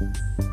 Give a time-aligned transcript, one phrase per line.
[0.00, 0.47] you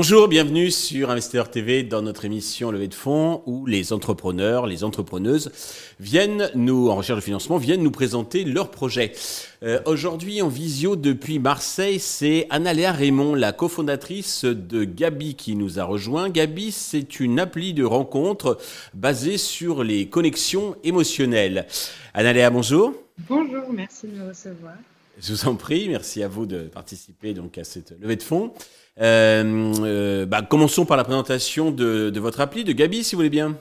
[0.00, 4.84] Bonjour, bienvenue sur Investeur TV dans notre émission Levée de fonds où les entrepreneurs, les
[4.84, 5.50] entrepreneuses
[5.98, 9.10] viennent nous, en recherche de financement, viennent nous présenter leurs projets.
[9.64, 15.80] Euh, aujourd'hui en visio depuis Marseille, c'est Analéa Raymond, la cofondatrice de Gabi qui nous
[15.80, 16.30] a rejoint.
[16.30, 18.56] Gabi, c'est une appli de rencontre
[18.94, 21.66] basée sur les connexions émotionnelles.
[22.14, 22.92] Analéa, bonjour.
[23.28, 24.74] Bonjour, merci de me recevoir.
[25.20, 28.52] Je vous en prie, merci à vous de participer donc à cette levée de fonds.
[29.00, 33.30] Euh, euh, bah, commençons par la présentation de, votre appli, de Gabi, si vous voulez
[33.30, 33.56] bien.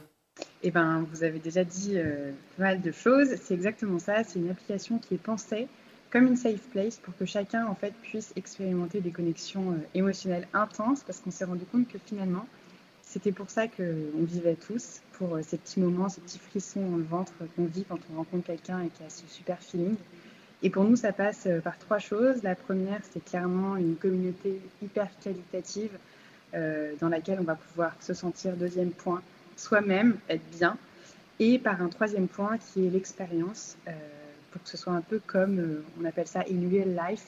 [0.61, 3.29] Eh ben, vous avez déjà dit euh, pas mal de choses.
[3.41, 4.23] C'est exactement ça.
[4.23, 5.67] C'est une application qui est pensée
[6.11, 11.03] comme une safe place pour que chacun en fait puisse expérimenter des connexions émotionnelles intenses,
[11.03, 12.47] parce qu'on s'est rendu compte que finalement,
[13.01, 17.03] c'était pour ça qu'on vivait tous, pour ces petits moments, ces petits frissons dans le
[17.03, 19.95] ventre qu'on vit quand on rencontre quelqu'un et qui a ce super feeling.
[20.63, 22.41] Et pour nous, ça passe euh, par trois choses.
[22.43, 25.91] La première, c'est clairement une communauté hyper qualitative
[26.53, 29.21] euh, dans laquelle on va pouvoir se sentir, deuxième point,
[29.55, 30.77] soi-même, être bien.
[31.39, 33.91] Et par un troisième point qui est l'expérience, euh,
[34.51, 37.25] pour que ce soit un peu comme, on appelle ça in real life,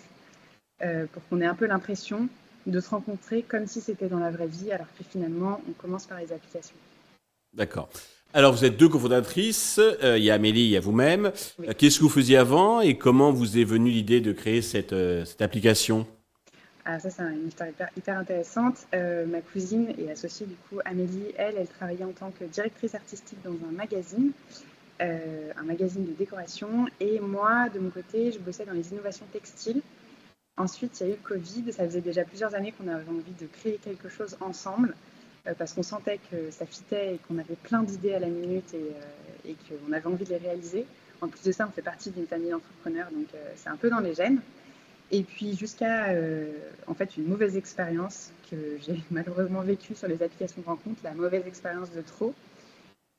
[1.11, 2.29] pour qu'on ait un peu l'impression
[2.65, 6.05] de se rencontrer comme si c'était dans la vraie vie, alors que finalement, on commence
[6.05, 6.77] par les applications.
[7.53, 7.89] D'accord.
[8.31, 9.79] Alors, vous êtes deux cofondatrices.
[9.79, 11.31] Euh, il y a Amélie, il y a vous-même.
[11.67, 14.93] Euh, qu'est-ce que vous faisiez avant et comment vous est venue l'idée de créer cette,
[14.93, 16.05] euh, cette application?
[16.85, 18.85] Ah, ça, c'est une histoire hyper, intéressante.
[18.93, 23.39] ma cousine et associée, du coup, Amélie, elle, elle travaillait en tant que directrice artistique
[23.43, 24.31] dans un magazine,
[24.99, 26.87] un magazine de décoration.
[26.99, 29.81] Et moi, de mon côté, je bossais dans les innovations textiles.
[30.57, 31.73] Ensuite, il y a eu le Covid.
[31.73, 34.95] Ça faisait déjà plusieurs années qu'on avait envie de créer quelque chose ensemble.
[35.47, 38.73] Euh, parce qu'on sentait que ça fitait et qu'on avait plein d'idées à la minute
[38.73, 38.91] et,
[39.49, 39.53] euh,
[39.85, 40.85] qu'on avait envie de les réaliser.
[41.21, 43.89] En plus de ça, on fait partie d'une famille d'entrepreneurs, donc euh, c'est un peu
[43.89, 44.41] dans les gènes.
[45.11, 46.13] Et puis jusqu'à
[46.85, 51.15] en fait une mauvaise expérience que j'ai malheureusement vécue sur les applications de rencontre, la
[51.15, 52.35] mauvaise expérience de trop.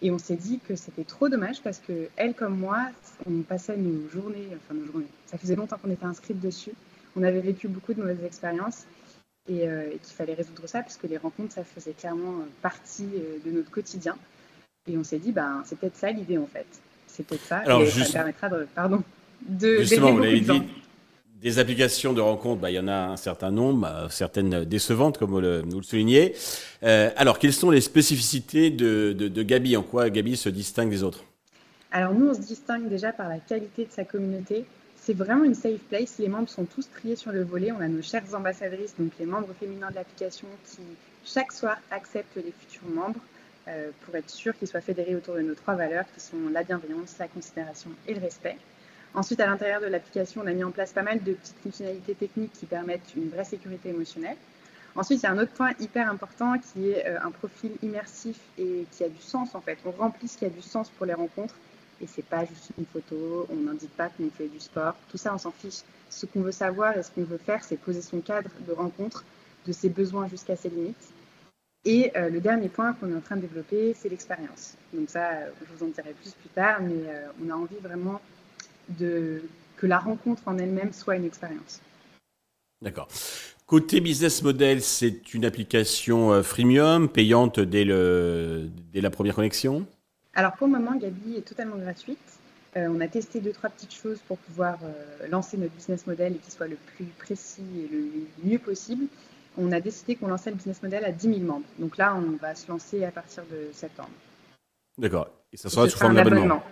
[0.00, 2.90] Et on s'est dit que c'était trop dommage parce que elle comme moi,
[3.28, 5.08] on passait nos journées, enfin nos journées.
[5.26, 6.72] Ça faisait longtemps qu'on était inscrites dessus.
[7.16, 8.86] On avait vécu beaucoup de mauvaises expériences
[9.48, 13.08] euh, et, qu'il fallait résoudre ça parce que les rencontres, ça faisait clairement euh, partie
[13.16, 14.16] euh, de notre quotidien.
[14.90, 16.66] Et on s'est dit, ben, c'est peut-être ça l'idée en fait.
[17.06, 17.58] C'est peut-être ça.
[17.58, 19.02] Alors, et ça permettra de, pardon,
[19.42, 20.62] de justement, vous l'avez dit,
[21.40, 25.30] des applications de rencontres, bah, il y en a un certain nombre, certaines décevantes, comme
[25.30, 26.34] vous le, vous le soulignez.
[26.82, 29.76] alors, quelles sont les spécificités de, de, de Gabi?
[29.76, 31.24] En quoi Gabi se distingue des autres?
[31.92, 34.64] Alors, nous, on se distingue déjà par la qualité de sa communauté.
[35.02, 36.18] C'est vraiment une safe place.
[36.18, 37.72] Les membres sont tous triés sur le volet.
[37.72, 40.82] On a nos chères ambassadrices, donc les membres féminins de l'application, qui
[41.24, 43.20] chaque soir acceptent les futurs membres
[43.68, 46.62] euh, pour être sûr qu'ils soient fédérés autour de nos trois valeurs qui sont la
[46.64, 48.56] bienveillance, la considération et le respect.
[49.14, 52.14] Ensuite, à l'intérieur de l'application, on a mis en place pas mal de petites fonctionnalités
[52.14, 54.36] techniques qui permettent une vraie sécurité émotionnelle.
[54.94, 58.36] Ensuite, il y a un autre point hyper important qui est euh, un profil immersif
[58.58, 59.78] et qui a du sens en fait.
[59.86, 61.54] On remplit ce qui a du sens pour les rencontres
[62.00, 65.34] et c'est pas juste une photo, on n'indique pas qu'on fait du sport, tout ça
[65.34, 65.82] on s'en fiche.
[66.08, 69.24] Ce qu'on veut savoir et ce qu'on veut faire, c'est poser son cadre de rencontre,
[69.66, 71.12] de ses besoins jusqu'à ses limites.
[71.84, 74.76] Et euh, le dernier point qu'on est en train de développer, c'est l'expérience.
[74.92, 77.78] Donc ça, euh, je vous en dirai plus plus tard, mais euh, on a envie
[77.82, 78.20] vraiment
[78.98, 79.42] de,
[79.76, 81.80] que la rencontre en elle-même soit une expérience.
[82.82, 83.08] D'accord.
[83.66, 89.86] Côté business model, c'est une application freemium, payante dès, le, dès la première connexion?
[90.34, 92.18] Alors pour le moment, Gabi est totalement gratuite.
[92.76, 96.36] Euh, on a testé deux, trois petites choses pour pouvoir euh, lancer notre business model
[96.36, 98.08] et qu'il soit le plus précis et le
[98.44, 99.06] mieux possible.
[99.58, 101.66] On a décidé qu'on lançait le business model à 10 000 membres.
[101.80, 104.10] Donc là, on va se lancer à partir de septembre.
[104.96, 105.30] D'accord.
[105.52, 106.62] Et ça sera sous forme d'abonnement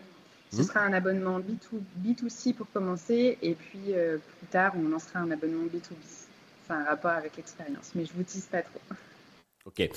[0.53, 3.37] Ce sera un abonnement B2, c pour commencer.
[3.43, 5.97] Et puis euh, plus tard, on lancera un abonnement B2B.
[6.01, 7.91] C'est un rapport avec l'expérience.
[7.97, 8.81] Mais je vous tease pas trop.
[9.67, 9.91] Ok.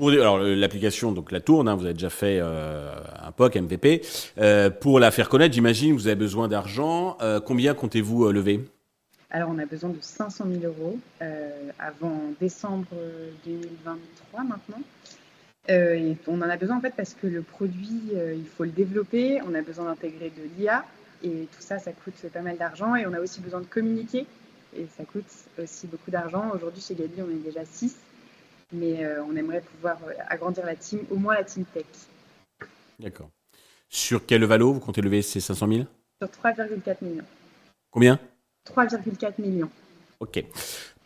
[0.00, 4.00] Alors l'application donc la tourne, hein, vous avez déjà fait euh, un POC MVP.
[4.38, 7.18] Euh, pour la faire connaître, j'imagine vous avez besoin d'argent.
[7.20, 8.64] Euh, combien comptez-vous lever?
[9.30, 10.98] Alors on a besoin de 500 000 euros
[11.78, 12.86] avant décembre
[13.44, 14.80] 2023 maintenant.
[15.68, 19.40] on en a besoin en fait parce que le produit, il faut le développer.
[19.46, 20.86] On a besoin d'intégrer de l'IA
[21.22, 22.96] et tout ça, ça coûte pas mal d'argent.
[22.96, 24.24] Et on a aussi besoin de communiquer
[24.74, 25.30] et ça coûte
[25.62, 26.50] aussi beaucoup d'argent.
[26.54, 27.94] Aujourd'hui chez Gabi, on est déjà 6
[28.72, 31.84] mais euh, on aimerait pouvoir euh, agrandir la team, au moins la team tech.
[32.98, 33.30] D'accord.
[33.88, 35.80] Sur quel valo vous comptez lever ces 500 000
[36.20, 37.24] Sur 3,4 millions.
[37.90, 38.18] Combien?
[38.66, 39.70] 3,4 millions.
[40.20, 40.44] Ok.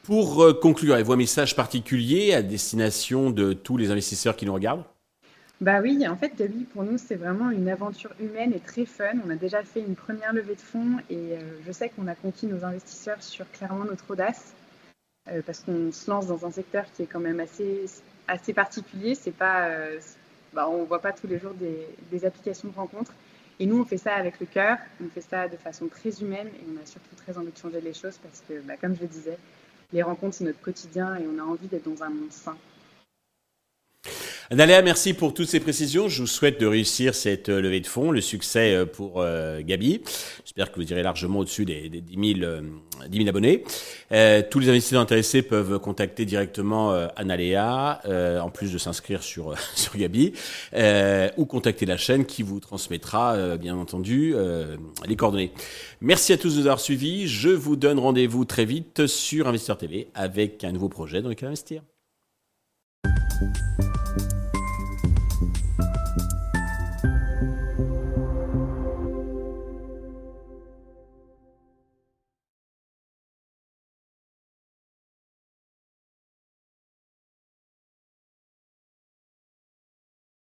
[0.02, 4.54] Pour euh, conclure, avez-vous un message particulier à destination de tous les investisseurs qui nous
[4.54, 4.84] regardent?
[5.60, 9.14] Bah oui, en fait, Gabi, pour nous, c'est vraiment une aventure humaine et très fun.
[9.26, 12.46] On a déjà fait une première levée de fonds et je sais qu'on a conquis
[12.46, 14.52] nos investisseurs sur clairement notre audace
[15.28, 17.86] euh, parce qu'on se lance dans un secteur qui est quand même assez,
[18.28, 19.14] assez particulier.
[19.14, 19.98] C'est pas, euh,
[20.52, 23.12] bah, on ne voit pas tous les jours des, applications de rencontres.
[23.58, 26.48] Et nous, on fait ça avec le cœur, on fait ça de façon très humaine
[26.48, 29.00] et on a surtout très envie de changer les choses parce que, bah, comme je
[29.00, 29.38] le disais,
[29.92, 32.56] les rencontres, c'est notre quotidien et on a envie d'être dans un monde sain.
[34.48, 36.06] Analéa, merci pour toutes ces précisions.
[36.08, 39.60] Je vous souhaite de réussir cette euh, levée de fonds, le succès euh, pour euh,
[39.60, 40.02] Gabi.
[40.44, 43.64] J'espère que vous irez largement au-dessus des, 10, 000, abonnés.
[44.48, 48.00] tous les investisseurs intéressés peuvent contacter directement Analéa,
[48.40, 50.32] en plus de s'inscrire sur, sur Gabi,
[51.36, 54.34] ou contacter la chaîne qui vous transmettra, bien entendu,
[55.06, 55.52] les coordonnées.
[56.00, 57.26] Merci à tous de nous avoir suivis.
[57.26, 61.48] Je vous donne rendez-vous très vite sur Investisseur TV avec un nouveau projet dans lequel
[61.48, 61.82] investir.